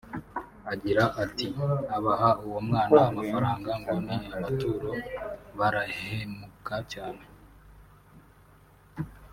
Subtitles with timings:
[0.71, 1.45] Agira ati
[1.97, 4.89] “Abaha uwo mwana amafaranga ngo ni amaturo
[5.57, 7.23] barahemuka cyane